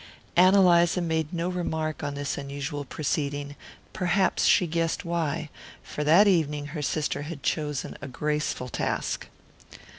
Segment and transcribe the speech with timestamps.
[0.35, 3.55] Ann Eliza made no remark on this unusual proceeding;
[3.93, 5.51] perhaps she guessed why,
[5.83, 9.27] for that evening her sister had chosen a graceful task.